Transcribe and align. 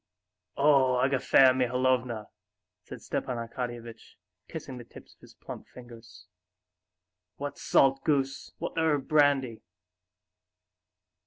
"Oh, 0.57 0.95
Agafea 0.99 1.53
Mihalovna," 1.55 2.25
said 2.81 3.03
Stepan 3.03 3.37
Arkadyevitch, 3.37 4.15
kissing 4.47 4.79
the 4.79 4.83
tips 4.83 5.13
of 5.13 5.19
his 5.19 5.35
plump 5.35 5.67
fingers, 5.67 6.25
"what 7.35 7.59
salt 7.59 8.03
goose, 8.03 8.51
what 8.57 8.75
herb 8.79 9.07
brandy!... 9.07 9.61